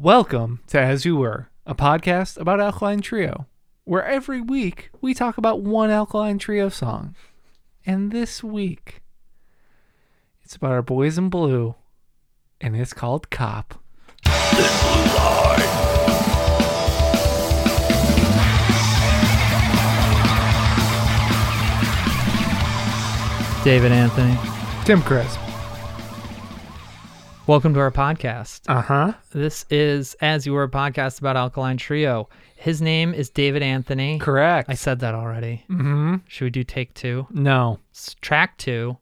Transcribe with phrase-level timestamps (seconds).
[0.00, 3.48] Welcome to As You Were, a podcast about Alkaline Trio,
[3.82, 7.16] where every week we talk about one Alkaline Trio song.
[7.84, 9.02] And this week,
[10.44, 11.74] it's about our boys in blue,
[12.60, 13.74] and it's called Cop.
[23.64, 24.38] David Anthony.
[24.84, 25.40] Tim Crisp.
[27.48, 28.60] Welcome to our podcast.
[28.68, 29.12] Uh huh.
[29.32, 32.28] This is As You Were a podcast about Alkaline Trio.
[32.56, 34.18] His name is David Anthony.
[34.18, 34.68] Correct.
[34.68, 35.64] I said that already.
[35.70, 36.16] mm-hmm.
[36.28, 37.26] Should we do take two?
[37.30, 37.78] No.
[37.94, 38.98] S- track two.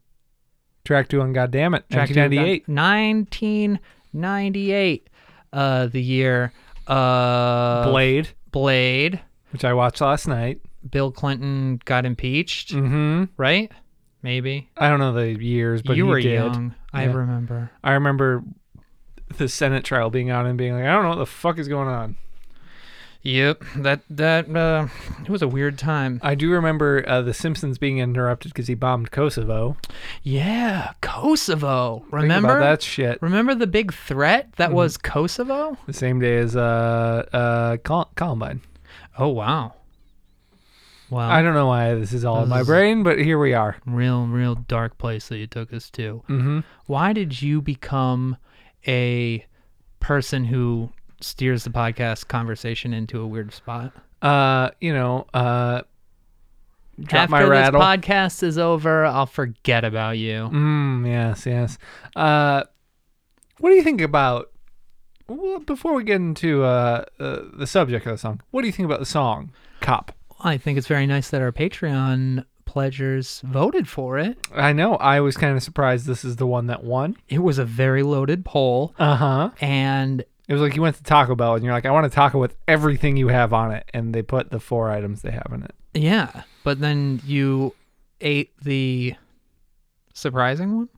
[0.85, 2.65] Track two on Goddamn It, Track 1998.
[2.65, 2.73] two.
[2.73, 5.09] 1998.
[5.51, 6.53] Uh, the year.
[6.87, 9.19] Uh, Blade, Blade.
[9.51, 10.61] which I watched last night.
[10.89, 13.25] Bill Clinton got impeached, Mm-hmm.
[13.35, 13.69] right?
[14.23, 14.69] Maybe.
[14.77, 16.33] I don't know the years, but you were did.
[16.33, 16.73] young.
[16.97, 17.13] I Yeah.
[17.13, 17.71] remember.
[17.83, 18.43] I remember
[19.37, 21.67] the Senate trial being out and being like, I don't know what the fuck is
[21.67, 22.17] going on.
[23.23, 23.63] Yep.
[23.77, 24.87] That that uh,
[25.23, 26.21] it was a weird time.
[26.23, 29.75] I do remember uh, The Simpsons being interrupted because he bombed Kosovo.
[30.23, 32.05] Yeah, Kosovo.
[32.11, 33.21] Remember that shit.
[33.21, 34.73] Remember the big threat that Mhm.
[34.75, 35.77] was Kosovo?
[35.87, 38.61] The same day as uh, uh, Col- Columbine.
[39.17, 39.73] Oh wow.
[41.09, 41.29] Wow.
[41.29, 43.77] I don't know why this is all in my brain, but here we are.
[43.85, 46.23] real real dark place that you took us to.
[46.29, 46.59] Mm-hmm.
[46.85, 48.37] Why did you become
[48.85, 49.45] a
[49.99, 50.89] person who
[51.21, 53.93] steers the podcast conversation into a weird spot?
[54.21, 55.83] Uh, you know, uh,
[57.11, 60.49] After my this podcast is over, I'll forget about you.
[60.51, 61.77] Mm, yes, yes.
[62.15, 62.63] Uh,
[63.59, 64.51] what do you think about?
[65.27, 68.73] Well, before we get into uh, uh, the subject of the song, what do you
[68.73, 70.11] think about the song "Cop"?
[70.39, 74.37] I think it's very nice that our Patreon pledgers voted for it.
[74.53, 74.95] I know.
[74.95, 77.15] I was kind of surprised this is the one that won.
[77.29, 79.49] It was a very loaded poll, Uh huh.
[79.61, 82.09] and It was like you went to Taco Bell and you're like, I want a
[82.09, 85.51] taco with everything you have on it, and they put the four items they have
[85.53, 85.73] in it.
[85.93, 87.73] Yeah, but then you
[88.21, 89.15] ate the
[90.13, 90.89] surprising one.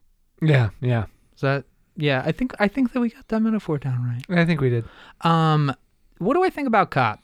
[0.42, 1.04] Yeah, yeah.
[1.34, 1.64] Is that?
[1.96, 4.38] Yeah, I think I think that we got that metaphor down right.
[4.38, 4.84] I think we did.
[5.22, 5.74] Um,
[6.18, 7.20] what do I think about Cop?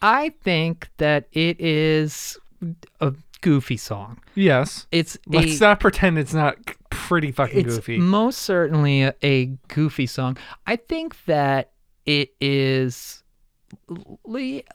[0.00, 2.38] I think that it is
[3.00, 4.20] a goofy song.
[4.34, 4.86] Yes.
[4.92, 6.56] It's Let's a, not pretend it's not
[6.90, 7.98] pretty fucking it's goofy.
[7.98, 10.36] most certainly a, a goofy song.
[10.66, 11.72] I think that
[12.06, 13.22] it is.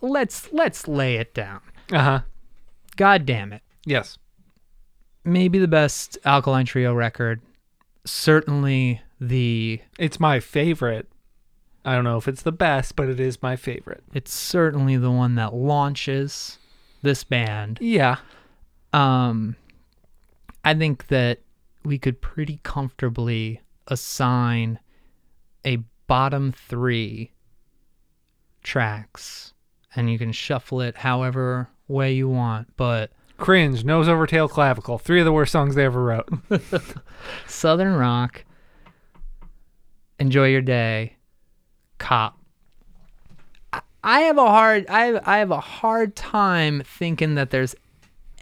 [0.02, 1.62] Let's let's lay it down.
[1.92, 2.20] Uh huh.
[2.96, 3.62] God damn it.
[3.86, 4.18] Yes.
[5.26, 7.42] maybe the best Alkaline Trio record.
[8.06, 11.08] Certainly the It's my favorite.
[11.86, 14.04] I don't know if it's the best, but it is my favorite.
[14.14, 16.58] it's certainly the one that launches
[17.02, 17.78] this band.
[17.82, 18.18] Yeah.
[18.94, 19.56] Um
[20.64, 21.40] I think that
[21.84, 24.80] we could pretty comfortably assign
[25.66, 25.78] a
[26.08, 27.32] bottom 3
[28.64, 29.54] tracks
[29.96, 34.98] and you can shuffle it however way you want, but Cringe, nose over tail clavicle.
[34.98, 36.30] Three of the worst songs they ever wrote.
[37.48, 38.46] Southern Rock,
[40.20, 41.13] Enjoy Your Day,
[42.04, 42.38] Cop.
[43.72, 47.76] I- I have a hard I I have a hard time thinking that there's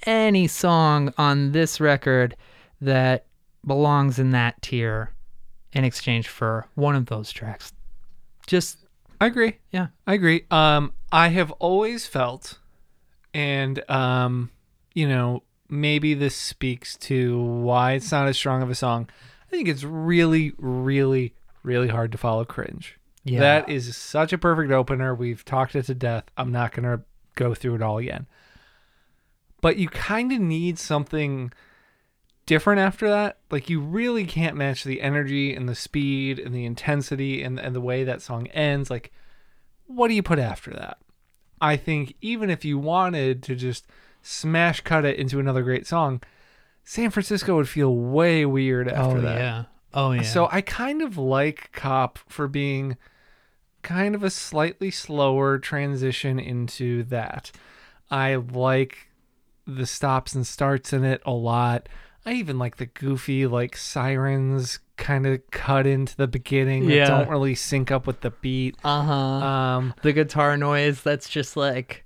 [0.08, 2.36] any song on this record
[2.82, 3.26] that
[3.66, 5.12] belongs in that tier
[5.74, 7.72] in exchange for one of those tracks.
[8.48, 8.80] Just
[9.20, 9.60] I agree.
[9.70, 9.88] yeah.
[10.08, 10.46] I agree.
[10.50, 12.58] Um, I have always felt,
[13.36, 14.50] and um,
[14.96, 19.08] you know, maybe this speaks to why it's not as strong of a song.
[19.48, 22.98] I think it's really, really, really hard to follow cringe.
[23.24, 23.40] Yeah.
[23.40, 25.14] That is such a perfect opener.
[25.14, 26.26] We've talked it to death.
[26.38, 27.02] I'm not gonna
[27.36, 28.28] go through it all again.
[29.62, 31.54] But you kind of need something
[32.48, 33.38] different after that.
[33.52, 37.76] Like you really can't match the energy and the speed and the intensity and and
[37.76, 38.90] the way that song ends.
[38.90, 39.12] Like,
[39.86, 40.98] what do you put after that?
[41.62, 43.86] I think even if you wanted to just
[44.24, 46.22] smash cut it into another great song,
[46.84, 49.38] San Francisco would feel way weird after oh that.
[49.38, 49.64] yeah.
[49.94, 50.22] Oh yeah.
[50.24, 52.98] So I kind of like Cop for being
[53.84, 57.52] kind of a slightly slower transition into that.
[58.10, 59.10] I like
[59.66, 61.88] the stops and starts in it a lot.
[62.26, 67.30] I even like the goofy like sirens kind of cut into the beginning that don't
[67.30, 68.76] really sync up with the beat.
[68.84, 69.14] uh-huh.
[69.14, 72.06] Um the guitar noise that's just like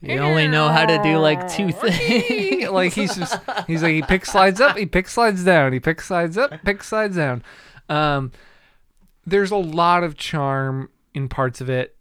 [0.00, 2.70] you only know how to do like two things.
[2.70, 6.00] like he's just he's like he pick slides up, he pick slides down, he pick
[6.00, 7.42] slides up, pick slides down.
[7.88, 8.32] Um,
[9.26, 11.96] there's a lot of charm in parts of it.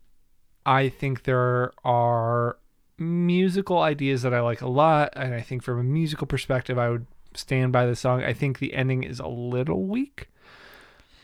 [0.65, 2.57] I think there are
[2.97, 6.89] musical ideas that I like a lot, and I think from a musical perspective, I
[6.89, 7.05] would
[7.35, 8.23] stand by the song.
[8.23, 10.29] I think the ending is a little weak.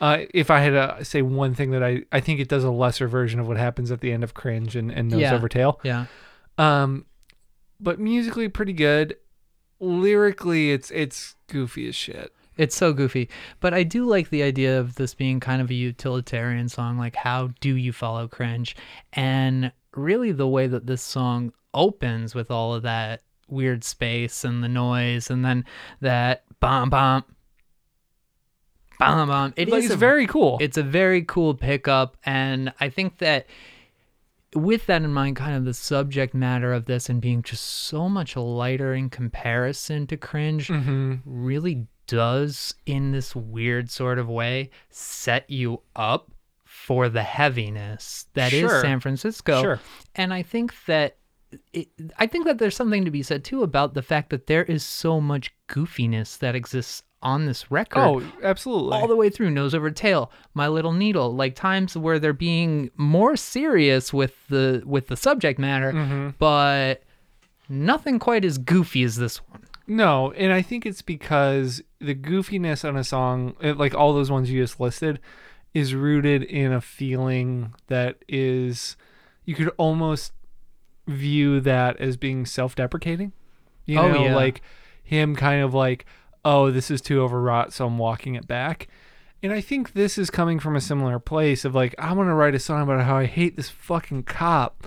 [0.00, 2.70] Uh, if I had to say one thing that I, I think it does a
[2.70, 5.34] lesser version of what happens at the end of Cringe and, and Nose Yeah.
[5.34, 5.78] Over Tail.
[5.82, 6.06] Yeah.
[6.56, 7.04] Um,
[7.78, 9.16] but musically pretty good.
[9.78, 12.32] Lyrically, it's it's goofy as shit.
[12.60, 13.28] It's so goofy.
[13.60, 16.98] But I do like the idea of this being kind of a utilitarian song.
[16.98, 18.76] Like, how do you follow cringe?
[19.14, 24.62] And really, the way that this song opens with all of that weird space and
[24.62, 25.64] the noise, and then
[26.00, 27.24] that bomb, bomb,
[28.98, 29.54] bomb, bomb.
[29.56, 30.58] It Like, is it's a- very cool.
[30.60, 32.16] It's a very cool pickup.
[32.24, 33.46] And I think that
[34.54, 38.08] with that in mind, kind of the subject matter of this and being just so
[38.08, 44.70] much lighter in comparison to cringe hmm really does, in this weird sort of way,
[44.90, 46.30] set you up
[46.64, 48.80] for the heaviness that is Sure.
[48.82, 49.62] San Francisco.
[49.62, 49.80] Sure.
[50.14, 51.16] And I think that.
[51.72, 54.62] It, I think that there's something to be said too about the fact that there
[54.62, 58.96] is so much goofiness that exists on this record Oh, absolutely.
[58.96, 62.90] all the way through nose over tail my little needle like times where they're being
[62.96, 66.28] more serious with the with the subject matter Mm-hmm.
[66.38, 67.02] but
[67.68, 69.59] nothing quite as goofy as this one
[69.90, 74.48] No, and I think it's because the goofiness on a song, like all those ones
[74.48, 75.18] you just listed,
[75.74, 78.96] is rooted in a feeling that is,
[79.44, 80.32] you could almost
[81.08, 83.32] view that as being self deprecating.
[83.84, 84.36] You Oh, know, yeah.
[84.36, 84.62] like
[85.02, 86.06] him kind of like,
[86.44, 88.86] oh, this is too overwrought, so I'm walking it back.
[89.42, 92.34] And I think this is coming from a similar place of like, I'm going to
[92.34, 94.86] write a song about how I hate this fucking cop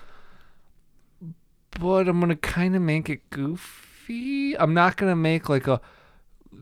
[1.79, 3.27] but I'm gonna kind of make it
[4.09, 5.81] I'm not gonna make like a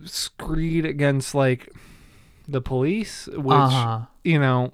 [0.05, 1.69] screed against like
[2.47, 4.71] the police, which uh-huh you know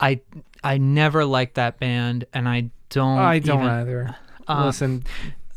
[0.00, 0.20] i
[0.62, 4.16] i never liked that band and i don't I don't even- either.
[4.46, 5.04] uh, Listen,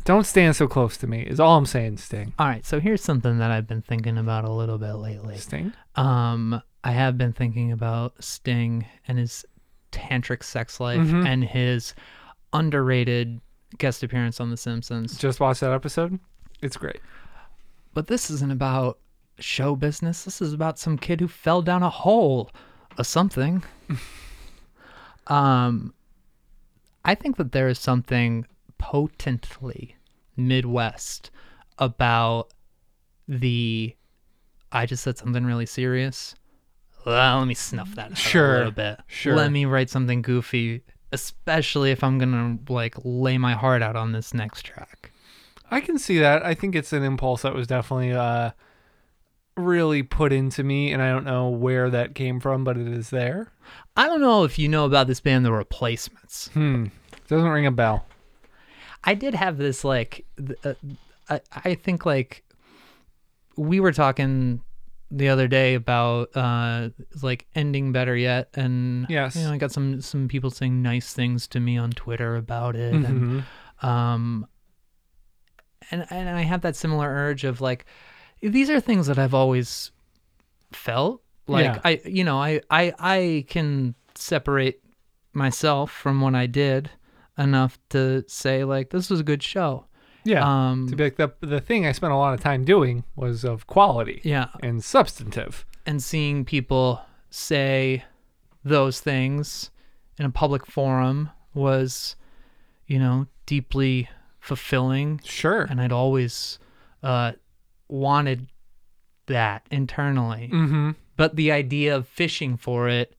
[0.05, 1.21] don't stand so close to me.
[1.21, 1.97] Is all I'm saying.
[1.97, 5.37] Sting, all right so here's something that i've been thinking about a little bit lately
[5.37, 5.73] Sting.
[5.95, 9.45] um i have been thinking about sting and his
[9.91, 11.25] tantric sex life Mhm.
[11.27, 11.93] and his
[12.53, 13.41] underrated
[13.77, 16.19] guest appearance on the simpsons Just watched that episode.
[16.61, 16.99] It's great.
[17.93, 18.99] But this isn't about
[19.39, 20.23] show business.
[20.23, 22.51] This is about some kid who fell down a hole
[22.97, 23.63] or something.
[25.27, 25.93] um,
[27.03, 28.45] I think that there is something
[28.77, 29.95] potently
[30.37, 31.31] Midwest
[31.77, 32.49] about
[33.27, 33.95] the.
[34.71, 36.35] I just said something really serious.
[37.05, 38.99] Well, let me snuff that out Sure, a little bit.
[39.07, 39.35] sure.
[39.35, 44.11] Let me write something goofy, especially if I'm gonna like lay my heart out on
[44.11, 45.11] this next track.
[45.69, 46.45] I can see that.
[46.45, 48.51] I think it's an impulse that was definitely uh
[49.57, 53.09] really put into me, and I don't know where that came from, but it is
[53.09, 53.51] there.
[53.95, 56.49] I don't know if you know about this band, The Replacements.
[56.53, 56.87] Hmm.
[57.27, 58.05] Doesn't ring a bell.
[59.03, 60.25] I did have this like,
[60.63, 60.73] uh,
[61.29, 62.43] I I think like
[63.57, 64.61] we were talking
[65.11, 66.89] the other day about uh
[67.21, 69.35] like ending better yet, and Yes.
[69.35, 72.75] you know I got some some people saying nice things to me on Twitter about
[72.75, 73.05] it, and
[73.83, 73.85] Mhm.
[73.85, 74.47] um
[75.89, 77.85] and and I have that similar urge of like
[78.41, 79.91] these are things that I've always
[80.71, 81.79] felt like Yeah.
[81.83, 84.79] I you know I I I can separate
[85.33, 86.89] myself from what I did
[87.37, 89.85] enough to say like this was a good show
[90.23, 90.43] Yeah.
[90.69, 93.43] um to be like the the thing I spent a lot of time doing was
[93.43, 95.65] of quality yeah and substantive.
[95.85, 98.03] and seeing people say
[98.63, 99.71] those things
[100.19, 102.15] in a public forum was
[102.85, 104.09] you know deeply
[104.39, 105.63] fulfilling Sure.
[105.63, 106.59] and I'd always
[107.03, 107.31] uh,
[107.89, 108.47] wanted
[109.27, 110.49] that internally.
[110.53, 110.91] Mm-hmm.
[111.17, 113.15] But the idea of fishing for it,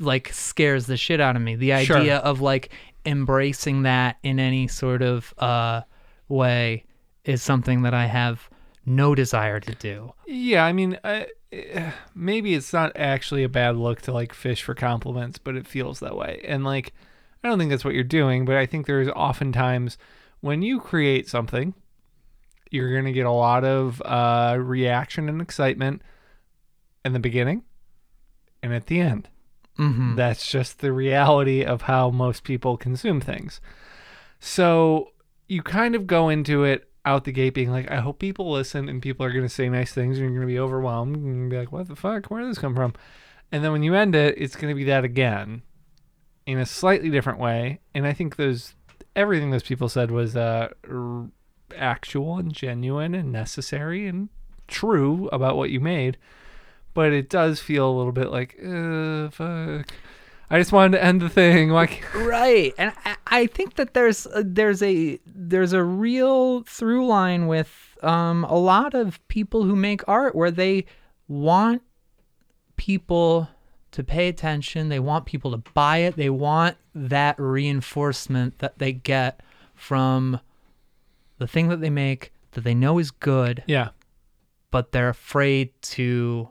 [0.00, 1.56] like, scares the shit out of me.
[1.56, 1.98] The Sure.
[1.98, 2.70] idea of like
[3.04, 5.82] embracing that in any sort of uh,
[6.28, 6.84] way
[7.24, 8.48] is something that I have
[8.86, 10.12] no desire to do.
[10.26, 14.62] Yeah, I mean, uh, eh, maybe it's not actually a bad look to like fish
[14.62, 16.40] for compliments, but it feels that way.
[16.44, 16.92] And like,
[17.42, 19.98] I don't think that's what you're doing, but I think there's oftentimes
[20.40, 21.74] when you create something,
[22.70, 26.02] you're gonna get a lot of uh, reaction and excitement
[27.04, 27.62] in the beginning
[28.62, 29.28] and at the end.
[29.76, 33.60] Hmm That's just the reality of how most people consume things.
[34.40, 35.10] So
[35.48, 38.88] you kind of go into it out the gate being like, I hope people listen
[38.88, 41.50] and people are going to say nice things and you're going to be overwhelmed and
[41.50, 42.26] be like, what the fuck?
[42.26, 42.94] Where did this come from?
[43.52, 45.62] And then when you end it, it's going to be that again
[46.46, 47.80] in a slightly different way.
[47.94, 48.74] And I think those,
[49.14, 51.28] everything those people said was uh, r-
[51.76, 54.28] actual and genuine and necessary and
[54.66, 56.16] true about what you made.
[56.94, 59.92] But it does feel a little bit like, uh, fuck.
[60.50, 61.70] I just wanted to end the thing.
[61.70, 67.06] like Right, and I, I think that there's a, there's a there's a real through
[67.06, 70.84] line with um, a lot of people who make art where they
[71.26, 71.82] want
[72.76, 73.48] people
[73.92, 74.88] to pay attention.
[74.88, 76.16] They want people to buy it.
[76.16, 79.40] They want that reinforcement that they get
[79.74, 80.40] from
[81.38, 83.88] the thing that they make that they know is good, Yeah.
[84.70, 86.48] but they're afraid to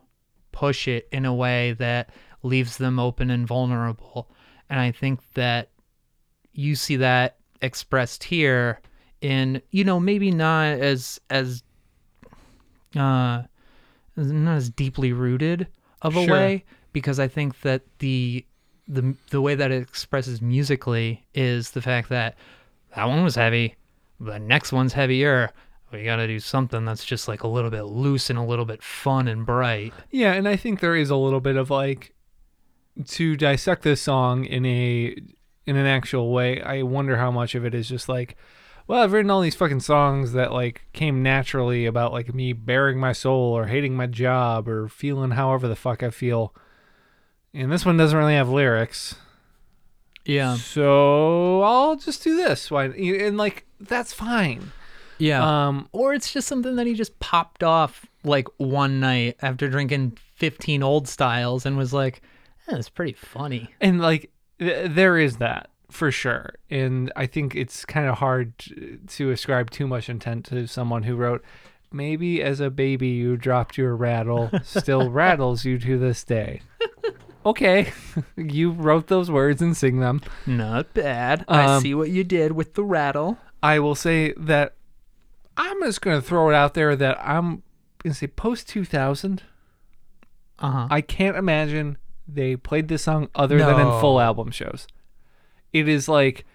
[0.53, 2.09] push it in a way that
[2.43, 4.29] leaves them open and vulnerable.
[4.69, 5.69] And I think that
[6.53, 8.79] you see that expressed here
[9.21, 11.63] in, you know, maybe not as as
[12.95, 13.43] uh
[14.15, 15.67] not as deeply rooted
[16.01, 16.33] of a Sure.
[16.33, 18.45] way because I think that the
[18.87, 22.35] the the way that it expresses musically is the fact that
[22.95, 23.75] that one was heavy,
[24.19, 25.51] the next one's heavier.
[25.93, 28.65] We got to do something that's just like a little bit loose and a little
[28.65, 29.93] bit fun and bright.
[30.09, 32.13] Yeah, and I think there is a little bit of like
[33.07, 35.15] to dissect this song in a
[35.65, 36.61] in an actual way.
[36.61, 38.35] I wonder how much of it is just like,
[38.87, 42.99] well, I've written all these fucking songs that like came naturally about like me bearing
[42.99, 46.55] my soul or hating my job or feeling however the fuck I feel.
[47.53, 49.15] And this one doesn't really have lyrics.
[50.25, 50.55] Yeah.
[50.55, 52.71] So I'll just do this.
[52.71, 54.71] Why and like that's fine.
[55.17, 55.67] Yeah.
[55.67, 60.17] Um or it's just something that he just popped off like one night after drinking
[60.35, 62.21] 15 old styles and was like,
[62.67, 63.69] eh, it's pretty funny.
[63.81, 68.51] and like th- there is that for sure and i think it's kind of hard
[69.07, 71.43] to ascribe too much intent to someone who wrote
[71.91, 76.61] maybe as a baby you dropped your rattle still rattles you to this day
[77.45, 77.91] okay
[78.37, 81.45] you wrote those words and sing them Not bad.
[81.47, 83.37] I Um, see what you did with the rattle.
[83.61, 84.73] i will say that
[85.57, 87.63] i'm just going to throw it out there that i'm
[88.01, 89.43] going to say post 2000
[90.59, 90.87] Uh huh.
[90.89, 94.87] I can't imagine they played this song other than in full album shows.
[95.73, 96.45] It is like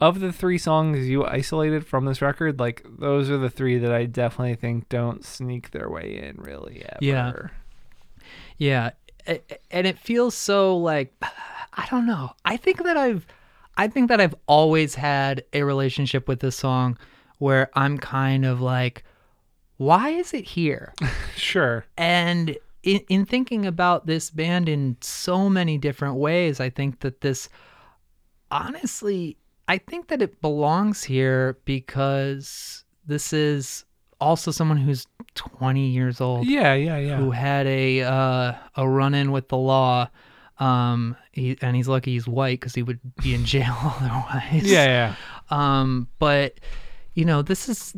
[0.00, 3.92] of the three songs you isolated from this record, like those are the three that
[3.92, 6.98] I definitely think don't sneak their way in really ever.
[7.00, 7.32] Yeah.
[8.58, 8.90] Yeah,
[9.70, 12.32] and it feels so like I don't know.
[12.44, 13.26] I think that I've
[13.76, 16.98] I think that I've always had a relationship with this song
[17.38, 19.04] where I'm kind of like
[19.76, 20.92] why is it here?
[21.36, 21.84] Sure.
[21.96, 27.20] and in, in thinking about this band in so many different ways, I think that
[27.20, 27.48] this
[28.50, 33.84] honestly, I think that it belongs here because this is
[34.20, 37.16] also someone who's 20 years old Yeah, yeah, yeah.
[37.16, 40.08] who had a uh, a run in with the law.
[40.58, 44.64] Um, he, and he's lucky he's white because he would be in jail otherwise.
[44.64, 45.14] Yeah, yeah.
[45.50, 46.58] Um, but
[47.18, 47.94] you know, this is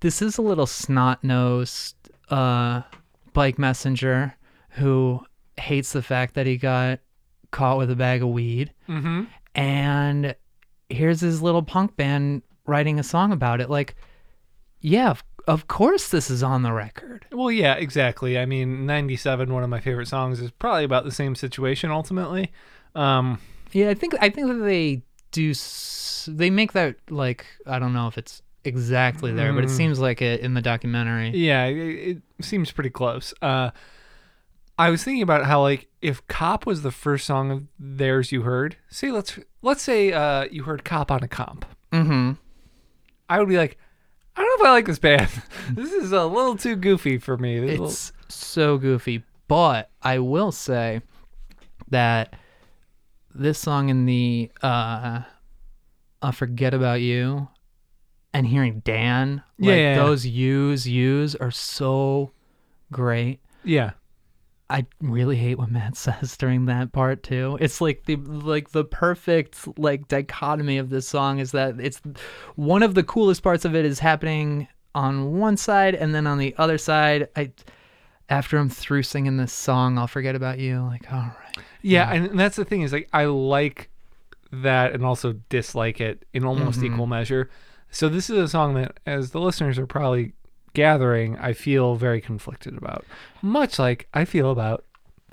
[0.00, 1.94] this is a little snot nosed
[2.30, 2.82] uh
[3.32, 4.34] bike messenger
[4.70, 5.20] who
[5.56, 6.98] hates the fact that he got
[7.50, 8.72] caught with a bag of weed.
[8.88, 9.24] Mm-hmm.
[9.54, 10.34] And
[10.88, 13.70] here's his little punk band writing a song about it.
[13.70, 13.94] Like,
[14.80, 17.24] yeah, of, of course this is on the record.
[17.32, 18.38] Well, yeah, exactly.
[18.38, 22.52] I mean, 97, one of my favorite songs, is probably about the same situation ultimately.
[22.94, 23.38] Um,
[23.72, 25.50] Yeah, I think I think that they do.
[25.50, 29.76] s- They make that like I don't know if it's exactly there, but it Mm.
[29.76, 31.30] seems like it in the documentary.
[31.30, 33.32] Yeah, it, it seems pretty close.
[33.40, 33.70] Uh,
[34.78, 38.42] I was thinking about how like if "Cop" was the first song of theirs you
[38.42, 42.32] heard, say let's let's say uh, you heard "Cop" on a comp, Mm-hmm.
[43.28, 43.78] I would be like,
[44.36, 45.30] I don't know if I like this band.
[45.70, 47.58] this is a little too goofy for me.
[47.58, 51.00] This is a little- It's so goofy, but I will say
[51.88, 52.34] that
[53.34, 55.22] this song in the uh,
[56.22, 57.48] "I Forget About You"
[58.36, 59.94] and hearing Dan, Yeah, like yeah, yeah.
[59.96, 62.32] those U's U's are so
[62.92, 63.40] great.
[63.64, 63.92] yeah,
[64.68, 67.56] I really hate what Matt says during that part too.
[67.60, 72.00] It's like the like the perfect like dichotomy of this song is that it's
[72.56, 76.38] one of the coolest parts of it is happening on one side and then on
[76.38, 77.52] the other side I
[78.28, 81.58] after I'm through singing this song I'll forget about you like all right.
[81.82, 83.88] yeah, and that's the thing is like I like
[84.52, 86.92] that and also dislike it in almost Mhm.
[86.94, 87.50] equal measure.
[87.96, 90.34] So this is a song that, as the listeners are probably
[90.74, 93.06] gathering, I feel very conflicted about,
[93.40, 94.84] much like I feel about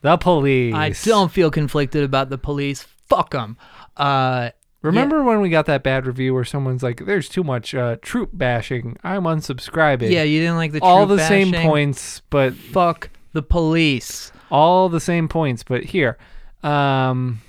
[0.02, 0.74] the police.
[0.74, 2.84] I don't feel conflicted about the police.
[3.10, 3.58] Fuck them.
[3.98, 4.52] Uh
[4.82, 8.32] Remember when we got that bad review where someone's like, "There's too much uh, troop
[8.34, 8.98] bashing.
[9.02, 14.34] I'm unsubscribing." yeah, you didn't like the all the same points, but Fuck the police.
[14.52, 16.18] all the same points, but here,
[16.64, 17.40] um,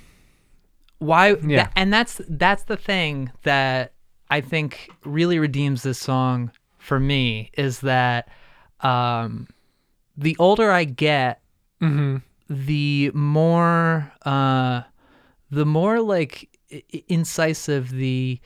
[0.99, 1.65] why Yeah.
[1.65, 3.91] tha- and that's that's the thing that
[4.29, 8.27] i think really redeems this song for me is that
[8.81, 9.47] um
[10.17, 11.41] the older i get
[11.81, 12.21] mhm.
[12.49, 14.81] the more uh
[15.51, 16.49] the more like
[17.07, 18.39] incisive the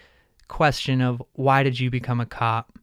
[0.47, 2.73] question of why did you become a cop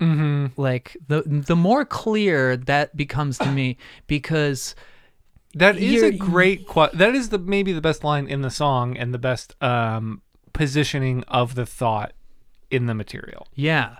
[0.00, 0.50] Mhm.
[0.58, 4.74] like the the more clear that becomes to me because
[5.54, 9.14] That is a great that is the maybe the best line in the song and
[9.14, 10.20] the best um
[10.52, 12.12] positioning of the thought
[12.70, 13.46] in the material.
[13.54, 13.96] Yeah,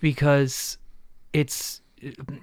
[0.00, 0.78] because
[1.32, 1.80] it's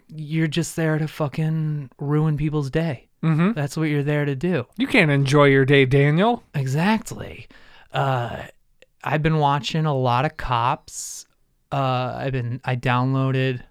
[0.08, 3.08] you're just there to fucking ruin people's day.
[3.24, 3.53] Mhm.
[3.53, 4.65] That's what you're there to do.
[4.77, 6.44] You can't enjoy your day, Daniel.
[6.56, 7.48] Exactly.
[7.94, 8.44] Uh,
[9.03, 11.25] I've been watching a lot of Cops.
[11.72, 13.62] Uh, I've been I downloaded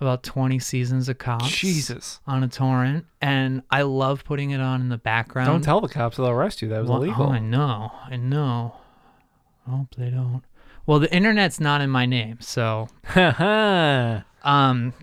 [0.00, 1.48] about 20 seasons of Cops.
[1.48, 2.20] Jesus.
[2.26, 5.48] On a torrent, and I love putting it on in the background.
[5.48, 6.68] Don't tell the cops they'll arrest you.
[6.68, 7.26] That was Well, illegal.
[7.26, 7.92] Oh, I know.
[8.06, 8.76] I know.
[9.66, 10.42] I hope they don't.
[10.88, 14.94] Well, the internet's not in my name, so um,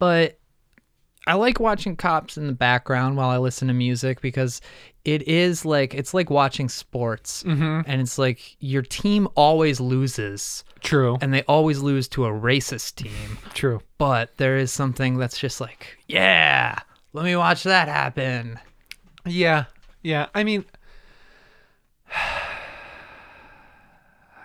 [0.00, 0.38] but
[1.28, 4.60] I like watching cops in the background while I listen to music because
[5.04, 7.84] it is like it's like watching sports, Mhm.
[7.86, 11.18] and it's like your team always loses, True.
[11.20, 13.38] and they always lose to a racist team.
[13.54, 13.80] True.
[13.98, 16.78] But there is something that's just like, yeah,
[17.12, 18.58] let me watch that happen.
[19.24, 19.66] Yeah.
[20.02, 20.26] Yeah.
[20.34, 20.64] I mean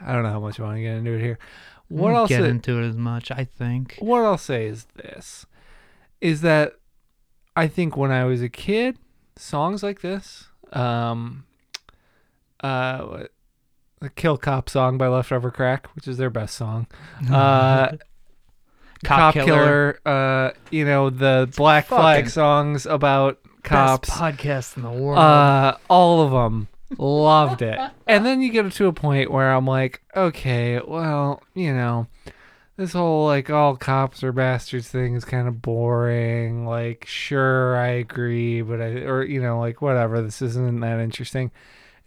[0.06, 1.40] I don't know how much I want to get into it here.
[1.88, 3.32] What I'll get say, into it as much?
[3.32, 3.98] I think.
[4.00, 5.46] what I'll say is this
[6.22, 6.76] is that
[7.56, 8.98] I think when I was a kid,
[9.36, 11.46] songs like this, um
[12.62, 13.24] uh
[14.00, 16.88] the Kill Cop song by Left Over Crack, which is their best song.
[17.32, 17.98] Uh
[19.04, 19.46] Cop Cop, Killer.
[19.46, 24.10] Killer, uh you know, the Black Flag songs about cops.
[24.10, 25.20] Podcast in the world.
[25.20, 26.68] Uh, all of them
[26.98, 27.80] loved it.
[28.08, 32.08] And then you get to a point where I'm like, okay, well, you know,
[32.78, 36.66] this whole like all cops are bastards thing is kind of boring.
[36.66, 41.52] Like, sure, I agree, but I or you know, like whatever, this isn't that interesting.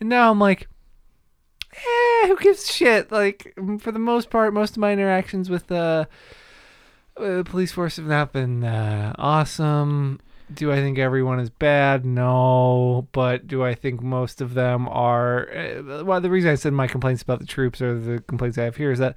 [0.00, 0.69] And now I'm like,
[1.73, 3.12] eh, who gives shit?
[3.12, 6.07] Like, for the most part, most of my interactions with uh,
[7.17, 10.21] uh, the police force have not been uh, awesome.
[10.53, 12.05] Do I think everyone is bad?
[12.05, 15.49] No, but do I think most of them are?
[15.51, 18.65] Uh, well, the reason I said my complaints about the troops or the complaints I
[18.65, 19.16] have here is that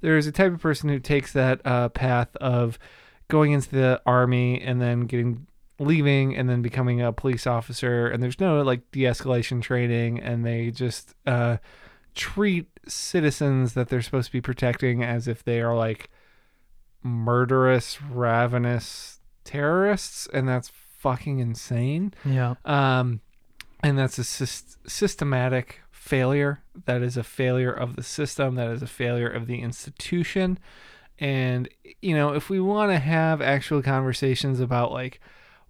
[0.00, 2.78] there is a type of person who takes that uh, path of
[3.26, 5.46] going into the army and then getting
[5.80, 10.70] leaving and then becoming a police officer and there's no like de-escalation training and they
[10.72, 11.56] just uh,
[12.14, 16.10] treat citizens that they're supposed to be protecting as if they are like
[17.04, 19.17] murderous ravenous
[19.48, 22.54] terrorists and that's fucking insane yeah.
[22.64, 23.20] um,
[23.82, 26.62] and that's a syst- systematic failure.
[26.86, 28.54] That is a failure of the system.
[28.54, 30.58] That is a failure of the institution.
[31.18, 31.68] And
[32.00, 35.20] you know, if we want to have actual conversations about like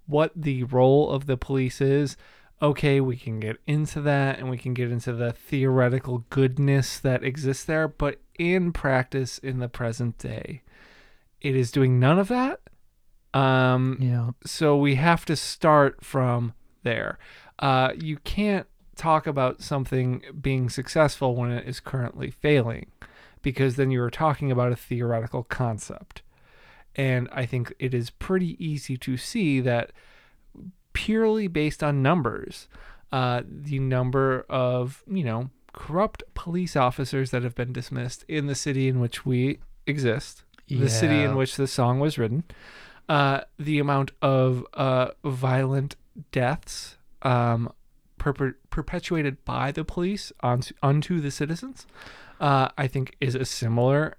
[0.06, 2.16] what the role of the police is,
[2.62, 7.24] okay, we can get into that and we can get into the theoretical goodness that
[7.24, 7.88] exists there.
[7.88, 10.62] But in practice, in the present day,
[11.40, 12.60] it is doing none of that.
[13.34, 14.30] Um, Yeah.
[14.44, 17.18] so we have to start from there.
[17.58, 22.86] Uh, you can't talk about something being successful when it is currently failing,
[23.42, 26.22] because then you are talking about a theoretical concept.
[26.96, 29.92] And I think it is pretty easy to see that
[30.92, 32.66] purely based on numbers,
[33.12, 38.54] uh, the number of, you know, corrupt police officers that have been dismissed in the
[38.54, 42.42] city in which we exist, the city in which the song was written,
[43.08, 45.96] uh, the amount of uh, violent
[46.32, 47.72] deaths um,
[48.18, 51.86] perpe- perpetuated by the police onto, onto the citizens,
[52.40, 54.16] uh, I think is a similar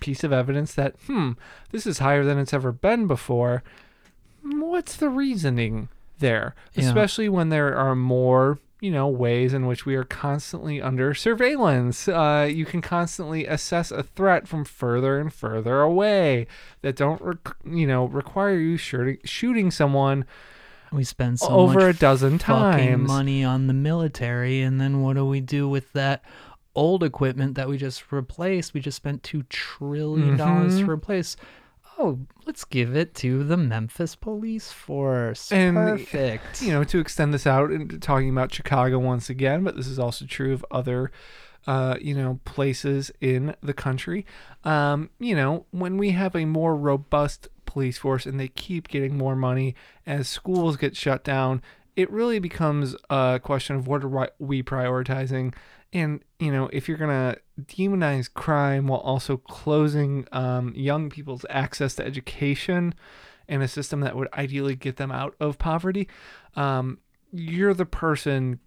[0.00, 1.32] piece of evidence that, hmm,
[1.70, 3.62] this is higher than it's ever been before.
[4.42, 6.54] What's the reasoning there?
[6.74, 6.86] Yeah.
[6.86, 12.08] Especially when there are more, you know, ways in which we are constantly under surveillance.
[12.08, 16.48] Uh, you can constantly assess a threat from further and further away
[16.82, 20.24] that don't, rec- you know, require you shooting, shooting someone
[20.90, 23.06] We spend so over much a dozen times.
[23.06, 26.24] money on the military, and then what do we do with that
[26.74, 28.74] old equipment that we just replaced?
[28.74, 30.86] We just spent two trillion dollars Mhm.
[30.86, 31.36] to replace.
[31.98, 35.52] Oh, let's give it to the Memphis Police Force.
[35.52, 36.62] And, Perfect.
[36.62, 39.98] you know, to extend this out into talking about Chicago once again, but this is
[39.98, 41.12] also true of other,
[41.66, 44.26] uh, you know, places in the country.
[44.64, 49.16] Um, you know, when we have a more robust police force and they keep getting
[49.16, 49.74] more money
[50.06, 51.62] as schools get shut down,
[51.94, 55.54] it really becomes a question of what are we prioritizing.
[55.92, 61.44] And, you know, if you're going to demonize crime while also closing um, young people's
[61.50, 62.94] access to education
[63.48, 66.08] and a system that would ideally get them out of poverty,
[66.56, 66.98] um,
[67.32, 68.58] you're the person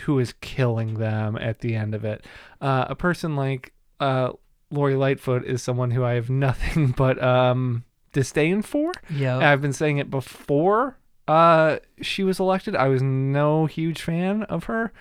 [0.00, 2.24] who is killing them at the end of it.
[2.60, 4.32] Uh, a person like uh,
[4.70, 8.92] Lori Lightfoot is someone who I have nothing but um, disdain for.
[9.10, 9.38] yeah.
[9.38, 12.76] I've been saying it before uh, she was elected.
[12.76, 14.92] I was no huge fan of her.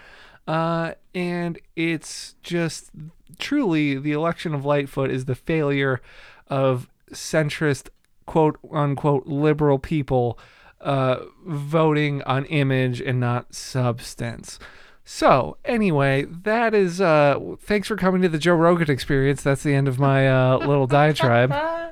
[0.48, 2.92] Uh, and it's just
[3.40, 6.02] truly the election of Lightfoot is the failure
[6.48, 7.90] of centrist,
[8.26, 10.38] quote unquote, liberal people
[10.82, 14.60] uh, voting on image and not substance.
[15.04, 19.44] So, anyway, that is uh thanks for coming to the Joe Rogan experience.
[19.44, 21.52] That's the end of my uh little diatribe.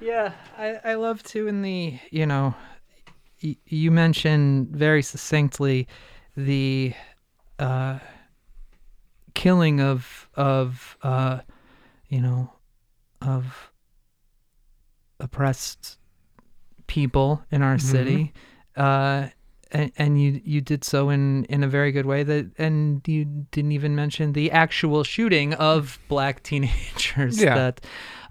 [0.00, 2.54] Yeah, I, I love to in the you know,
[3.42, 5.88] y- you mentioned very succinctly
[6.36, 6.94] the
[7.58, 7.98] uh,
[9.34, 11.40] killing of of uh,
[12.08, 12.52] you know
[13.20, 13.70] of
[15.20, 15.98] oppressed
[16.86, 18.32] people in our city.
[18.76, 19.28] Uh,
[19.70, 23.24] and, and you you did so in in a very good way that and you
[23.50, 27.54] didn't even mention the actual shooting of black teenagers Yeah.
[27.54, 27.80] that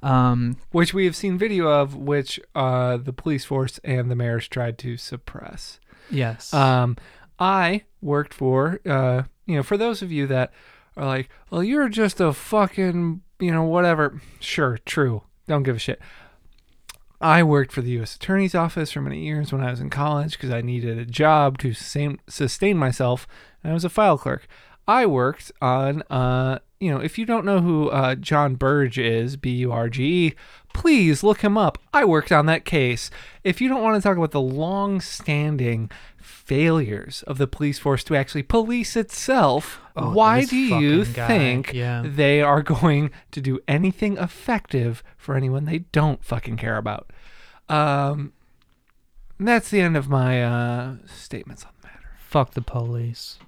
[0.01, 4.47] um Which we have seen video of which uh the police force and the mayors
[4.47, 5.79] tried to suppress.
[6.09, 6.97] yes Um,
[7.39, 10.52] I worked for, uh, you know, for those of you that
[10.95, 14.21] are like, well, you're just a fucking, you know, whatever.
[14.39, 15.23] Sure, true.
[15.47, 16.02] Don't give a shit.
[17.19, 18.15] I worked for the U.S.
[18.15, 21.58] Attorney's Office for many years when I was in college because I needed a job
[21.60, 23.28] to sustain, myself,
[23.63, 24.47] and I was a file clerk.
[24.88, 29.36] I worked on, uh, you know, if you don't know who uh, John Burge is,
[29.36, 30.36] B U R G E,
[30.77, 31.77] please look him up.
[31.93, 33.09] I worked on that case.
[33.43, 35.89] If you don't want to talk about the long standing
[36.21, 41.27] failures of the police force to actually police itself, Oh, why do you guy.
[41.27, 42.03] think Yeah.
[42.05, 47.11] they are going to do anything effective for anyone they don't fucking care about?
[47.69, 48.33] Um,
[49.39, 52.09] that's the end of my uh, statements on the matter.
[52.19, 53.39] fuck the police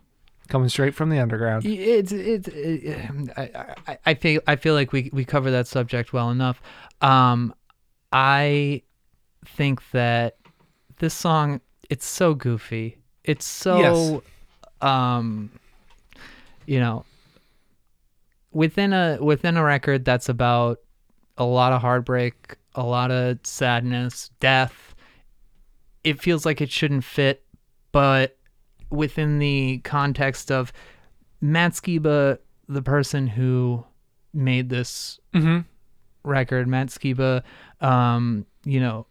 [0.49, 1.63] Coming straight from the underground.
[1.65, 6.11] it's it's it, I, I I feel I feel like we we cover that subject
[6.11, 6.59] well enough.
[7.01, 7.53] Um,
[8.11, 8.81] I
[9.45, 10.37] think that
[10.97, 12.97] this song it's so goofy.
[13.23, 14.21] It's so Yes.
[14.81, 15.51] um,
[16.65, 17.05] you know,
[18.51, 20.79] within a within a record that's about
[21.37, 24.95] a lot of heartbreak, a lot of sadness, death.
[26.03, 27.43] It feels like it shouldn't fit,
[27.91, 28.35] but
[28.89, 30.71] within the context of
[31.41, 33.83] Matt Skiba, the person who
[34.33, 35.59] made this Mm-hmm.
[36.23, 37.43] record, Matt Skiba,
[37.81, 39.05] um, you know,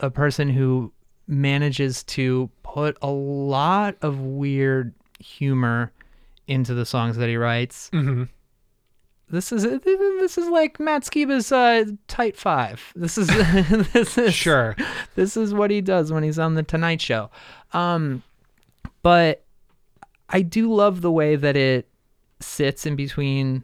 [0.00, 0.92] a person who
[1.26, 5.92] manages to put a lot of weird humor
[6.46, 7.90] into the songs that he writes.
[7.92, 8.24] Mm-hmm.
[9.30, 12.92] This is this is like Matt Skiba's uh, tight five.
[12.94, 13.26] This is
[13.92, 14.76] this is Sure.
[15.16, 17.30] this is what he does when he's on the Tonight Show.
[17.72, 18.22] Um,
[19.04, 19.44] but
[20.28, 21.88] I do love the way that it
[22.40, 23.62] sits in between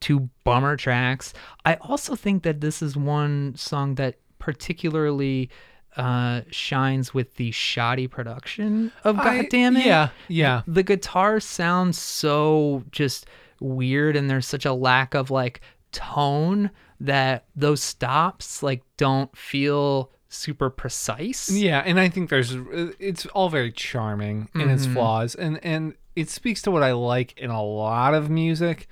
[0.00, 1.32] two bummer tracks.
[1.64, 5.48] I also think that this is one song that particularly
[5.96, 9.86] uh, shines with the shoddy production of I- God Damn It.
[9.86, 10.08] Yeah.
[10.28, 10.62] Yeah.
[10.66, 13.26] The guitar sounds so just
[13.60, 15.60] weird and there's such a lack of like
[15.92, 21.50] tone that those stops like don't feel super precise.
[21.50, 22.56] Yeah, and I think there's
[22.98, 24.92] it's all very charming in its Mhm.
[24.94, 28.88] flaws and and it speaks to what I like in a lot of music,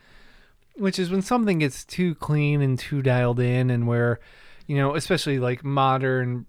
[0.76, 4.20] which is when something gets too clean and too dialed in and where
[4.66, 6.44] you know, especially like modern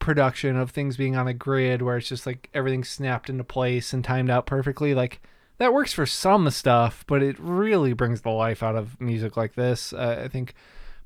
[0.00, 3.92] production of things being on a grid where it's just like everything snapped into place
[3.92, 5.22] and timed out perfectly like
[5.58, 9.54] that works for some stuff, but it really brings the life out of music like
[9.54, 9.92] this.
[9.92, 10.54] Uh, I think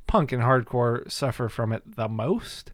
[0.06, 2.72] punk and hardcore suffer from it the most.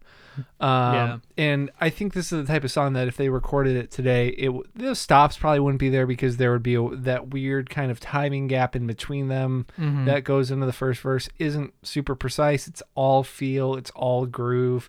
[0.61, 1.18] Um, Yeah.
[1.37, 4.29] And I think this is the type of song that if they recorded it today,
[4.29, 7.90] it the stops probably wouldn't be there because there would be a, that weird kind
[7.90, 10.07] of timing gap in between them Mhm.
[10.07, 11.29] that goes into the first verse.
[11.38, 12.66] Isn't super precise.
[12.68, 13.74] It's all feel.
[13.74, 14.88] It's all groove.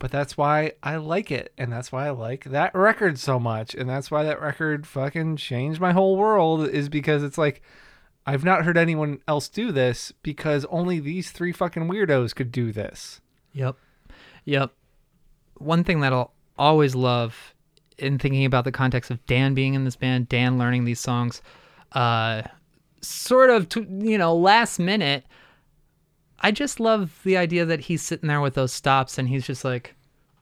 [0.00, 3.74] But that's why I like it, and that's why I like that record so much,
[3.74, 6.68] and that's why that record fucking changed my whole world.
[6.68, 7.62] Is because it's like
[8.24, 12.70] I've not heard anyone else do this because only these three fucking weirdos could do
[12.72, 13.20] this.
[13.54, 13.74] Yep.
[14.48, 14.72] Yep.
[15.58, 17.54] One thing that I'll always love
[17.98, 21.42] in thinking about the context of Dan being in this band, Dan learning these songs,
[21.92, 22.42] uh,
[23.02, 25.26] sort of, to, you know, last minute.
[26.40, 29.66] I just love the idea that he's sitting there with those stops and he's just
[29.66, 29.94] like,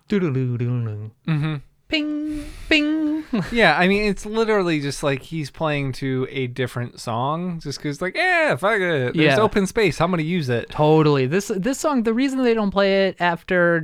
[0.09, 1.57] doodaloo doodaloo, Mm-hmm.
[1.88, 3.25] Ping, ping.
[3.53, 8.01] Yeah, I mean, it's literally just like he's playing to a different song, just because,
[8.01, 8.81] like, yeah, fuck it.
[8.81, 9.40] There's Yeah.
[9.40, 10.01] open space.
[10.01, 10.70] I'm gonna use it.
[10.70, 11.27] Totally.
[11.27, 13.81] This this song, the reason they don't play it after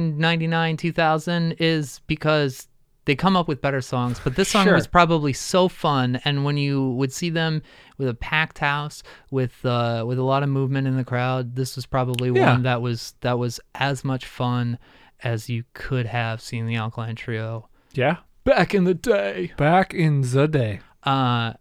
[0.00, 2.68] 1999, 2000 is because
[3.06, 4.20] they come up with better songs.
[4.22, 4.74] But this song Sure.
[4.74, 7.62] was probably so fun, and when you would see them
[7.98, 11.76] with a packed house, with uh, with a lot of movement in the crowd, this
[11.76, 12.52] was probably Yeah.
[12.52, 14.78] one that was that was as much fun
[15.22, 18.16] as you could have seen the Alkaline Trio Yeah.
[18.44, 19.52] back in the day.
[19.56, 20.80] Back in the day.
[21.02, 21.54] Uh,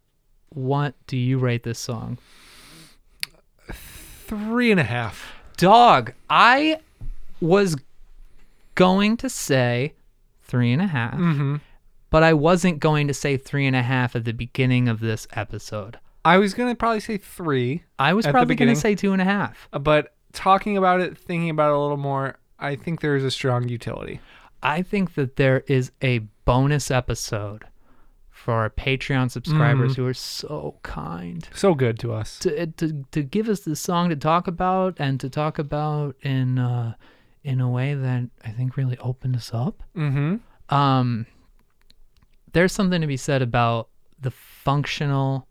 [0.49, 2.17] what do you rate this song?
[4.27, 5.33] Three and a half.
[5.57, 6.79] Dog, I
[7.39, 7.75] was
[8.75, 9.93] going to say
[10.43, 11.55] three and a half, Mm-hmm.
[12.09, 15.27] but I wasn't going to say three and a half at the beginning of this
[15.33, 15.99] episode.
[16.25, 19.13] I was gonna probably say three, I was At the probably going to say two
[19.13, 19.69] and a half.
[19.71, 23.23] uh, but talking about it, thinking about it a little more, I think there is
[23.23, 24.19] a strong utility.
[24.63, 27.65] I think that there is a bonus episode
[28.31, 30.01] for our Patreon subscribers Mm-hmm.
[30.01, 32.39] who are so kind So good to us.
[32.39, 36.59] to, to to give us this song to talk about and to talk about in
[36.59, 36.93] uh,
[37.43, 39.83] in a way that I think really opened us up.
[39.95, 40.35] Mm-hmm.
[40.75, 41.25] Um,
[42.53, 43.89] there's something to be said about
[44.19, 45.47] the functional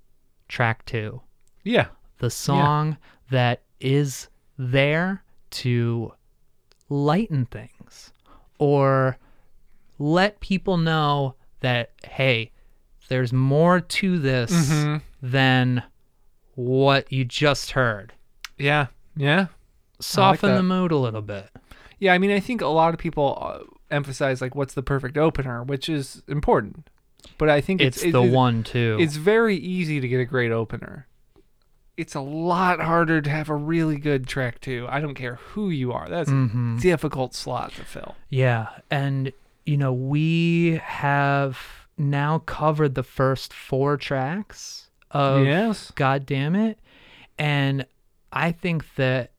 [0.49, 1.21] track two,
[1.63, 1.87] Yeah.
[2.19, 2.97] the song
[3.31, 6.13] that is there to
[6.89, 8.13] lighten things
[8.59, 9.17] or
[9.99, 12.51] let people know that hey,
[13.09, 15.03] there's more to this Mhm.
[15.23, 15.83] than
[16.55, 18.13] what you just heard.
[18.59, 18.87] Yeah.
[19.17, 19.47] Yeah.
[20.01, 20.57] Soften that.
[20.57, 21.49] the mood a little bit.
[21.99, 22.13] Yeah.
[22.15, 25.63] I mean, I think a lot of people uh, emphasize like what's the perfect opener,
[25.63, 26.89] which is important.
[27.39, 28.97] But I think It's, it's, the it- one too.
[29.01, 31.07] It's very easy to get a great opener.
[31.97, 34.87] It's a lot harder to have a really good track too.
[34.91, 36.09] I don't care who you are.
[36.09, 36.79] That's Mhm.
[36.79, 38.17] a difficult slot to fill.
[38.29, 39.33] Yeah, and
[39.67, 41.59] you know, we have
[41.97, 45.91] now covered the first four tracks of yes.
[45.93, 46.79] God damn it.
[47.39, 47.87] And
[48.33, 49.31] I think that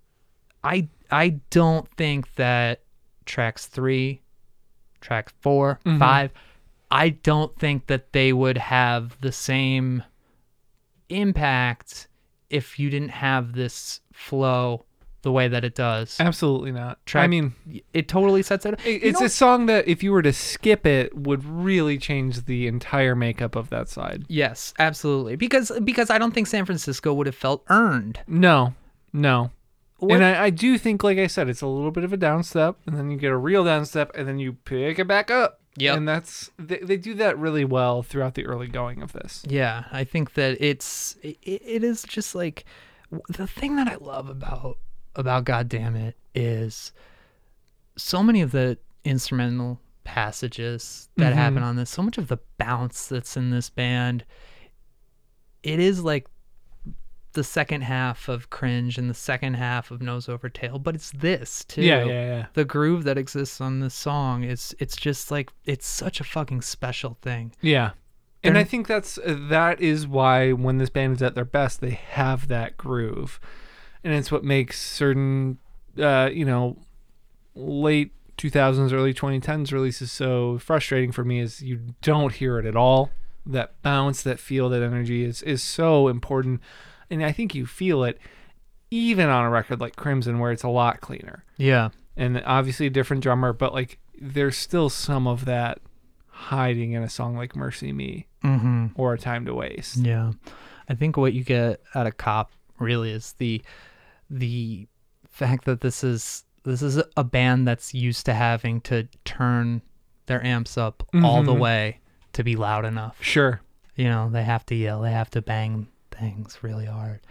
[0.64, 2.82] I I don't think that
[3.26, 4.22] tracks 3,
[5.02, 6.00] track 4, Mhm.
[6.00, 6.32] 5
[6.90, 10.04] I don't think that they would have the same
[11.10, 12.08] impact
[12.50, 14.86] if you didn't have this flow
[15.24, 16.18] the way that it does.
[16.20, 17.00] Absolutely not.
[17.16, 17.56] I mean,
[17.94, 18.80] It totally sets it.
[18.86, 22.46] it- it's know- a song that if you were to skip it would really change
[22.46, 24.26] the entire makeup of that side.
[24.28, 25.36] Yes, absolutely.
[25.36, 28.20] Because because I don't think San Francisco would have felt earned.
[28.28, 28.76] No.
[29.12, 29.50] No.
[29.98, 32.18] What- And I, I do think, like I said, it's a little bit of a
[32.18, 35.60] downstep, and then you get a real downstep, and then you pick it back up.
[35.78, 35.98] Yep.
[35.98, 39.44] And that's they, they do that really well throughout the early going of this.
[39.48, 42.66] yeah, I think that it's it, it is just like
[43.30, 44.78] the thing that I love about
[45.16, 46.92] about God damn it is
[47.98, 51.36] so many of the instrumental passages that Mhm.
[51.36, 54.24] happen on this, so much of the bounce that's in this band.
[55.64, 56.28] It is like
[57.36, 61.12] the second half of cringe and the second half of nose over tail, but it's
[61.12, 61.84] this too.
[61.84, 62.46] Yeah, yeah, yeah.
[62.54, 66.62] the groove that exists on this song is it's just like it's such a fucking
[66.64, 67.54] special thing.
[67.62, 67.92] Yeah.
[68.44, 71.80] And They're- I think that's that is why when this band is at their best,
[71.82, 73.40] they have that groove,
[74.04, 75.58] and it's what makes certain,
[76.00, 76.78] uh, you know,
[77.56, 81.40] late 2000s, early 2010s releases so frustrating for me.
[81.40, 83.10] Is you don't hear it at all.
[83.48, 86.62] That bounce, that feel, that energy is is so important,
[87.10, 88.20] and I think you feel it
[88.92, 91.90] even on a record like Crimson, where it's a lot cleaner Yeah.
[92.16, 95.80] and obviously a different drummer, but like there's still some of that
[96.28, 98.88] hiding in a song like Mercy Me Mm-hmm.
[98.96, 99.98] or A Time to Waste.
[99.98, 100.32] Yeah.
[100.88, 103.62] I think what you get out of Cop really is the
[104.30, 104.88] the
[105.30, 109.82] fact that this is this is a band that's used to having to turn
[110.28, 111.60] their amps up all the Mhm.
[111.60, 112.00] way
[112.34, 113.18] to be loud enough.
[113.22, 113.62] Sure.
[113.96, 117.22] You know, they have to yell, they have to bang things really hard.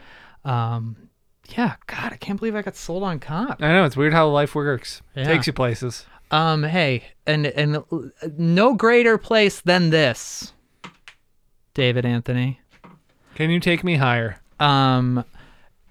[0.44, 1.08] Um
[1.48, 3.62] yeah, God, I can't believe I got sold on Cop.
[3.62, 5.02] I know it's weird how life works.
[5.14, 5.24] Yeah.
[5.24, 6.06] Takes you places.
[6.30, 7.84] Um, hey, and and
[8.36, 10.52] no greater place than this,
[11.74, 12.60] David Anthony.
[13.34, 14.40] Can you take me higher?
[14.58, 15.24] Um,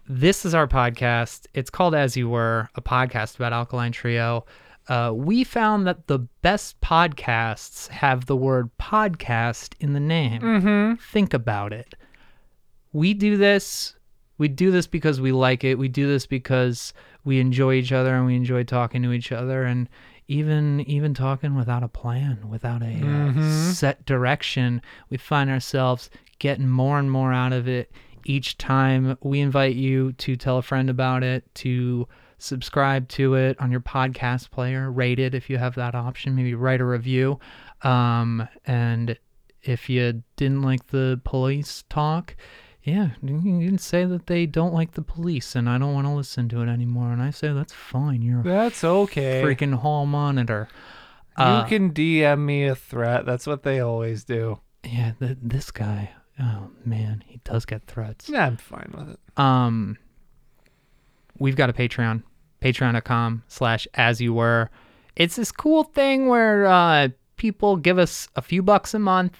[0.07, 1.45] this is our podcast.
[1.53, 4.45] It's called As You Were, a podcast about Alkaline Trio.
[4.89, 10.41] Uh, we found that the best podcasts have the word podcast in the name.
[10.41, 10.95] Mm-hmm.
[11.11, 11.93] Think about it.
[12.93, 13.95] We do this.
[14.37, 15.77] We do this because we like it.
[15.77, 19.63] We do this because we enjoy each other and we enjoy talking to each other
[19.63, 19.89] and
[20.27, 23.73] even even talking without a plan, without a uh, Mhm.
[23.73, 24.81] set direction.
[25.09, 27.91] We find ourselves getting more and more out of it
[28.25, 29.17] each time.
[29.21, 33.79] We invite you to tell a friend about it, to subscribe to it on your
[33.81, 37.39] podcast player, rate it if you have that option, maybe write a review.
[37.81, 39.17] Um, and
[39.61, 42.35] if you didn't like the police talk,
[42.83, 46.11] yeah, you can say that they don't like the police and I don't want to
[46.13, 47.11] listen to it anymore.
[47.13, 48.21] And I say, that's fine.
[48.21, 49.41] You're That's okay.
[49.41, 50.67] freaking hall monitor.
[51.37, 53.25] you Uh, can DM me a threat.
[53.25, 54.59] That's what they always do.
[54.83, 58.27] yeah, th- this guy, oh man, he does get threats.
[58.29, 59.19] Yeah, I'm fine with it.
[59.39, 59.97] Um,
[61.39, 62.23] we've got a Patreon,
[62.61, 64.69] patreon.com slash as you were.
[65.15, 69.37] it's this cool thing where uh, people give us a few bucks a month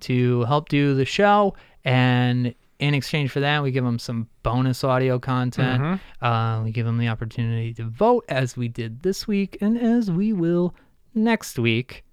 [0.00, 4.84] to help do the show, and in exchange for that, we give them some bonus
[4.84, 6.00] audio content.
[6.20, 10.10] Uh, we give them the opportunity to vote, as we did this week, and as
[10.10, 10.74] we will
[11.14, 12.04] next week.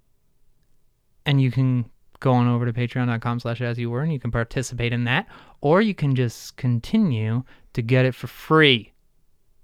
[1.26, 1.84] And you can
[2.20, 5.26] go on over to patreon.com slash as you were and you can participate in that.
[5.60, 8.92] Or you can just continue to get it for free.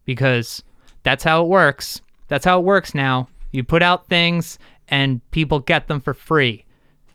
[0.05, 0.63] Because
[1.05, 2.01] that's how it works.
[2.29, 3.29] That's how it works now.
[3.53, 6.65] You put out things and people get them for free.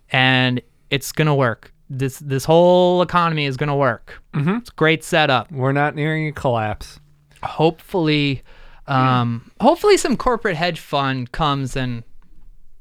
[0.10, 4.60] And it's gonna work this this whole economy is gonna work Mhm.
[4.62, 6.99] it's a great setup We're not nearing a collapse.
[7.43, 8.41] hopefully
[8.88, 12.03] um hopefully some corporate hedge fund comes and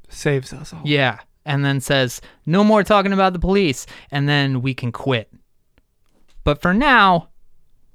[0.09, 0.83] Saves us all.
[0.85, 1.21] Yeah.
[1.47, 3.87] And then says, no more talking about the police.
[4.11, 5.33] And then we can quit.
[6.45, 7.29] But for now,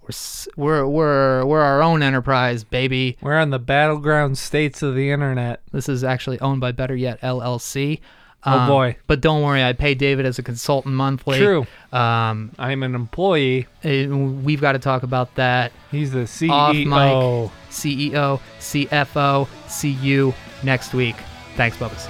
[0.02, 0.14] we're,
[0.58, 3.18] we're, we're, we're our own enterprise, baby.
[3.22, 5.62] We're on the battleground states of the internet.
[5.72, 8.00] This is actually owned by Better Yet LLC.
[8.46, 8.96] Oh, boy.
[9.08, 11.38] But don't worry, I pay David as a consultant monthly.
[11.40, 11.66] True.
[11.92, 13.68] Um, I'm an employee.
[13.84, 15.72] eh, we've got to talk about that.
[15.92, 17.44] He's the Off CEO.
[17.44, 17.52] mic.
[17.72, 21.16] CEO, CFO, see you next week.
[21.56, 22.08] Thanks, Bubba's.